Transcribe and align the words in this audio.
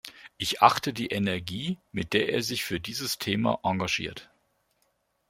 Ich 0.39 0.63
achte 0.63 0.93
die 0.93 1.09
Energie, 1.09 1.77
mit 1.91 2.13
der 2.13 2.29
er 2.33 2.41
sich 2.41 2.63
für 2.63 2.79
dieses 2.79 3.19
Thema 3.19 3.59
engagiert. 3.61 4.31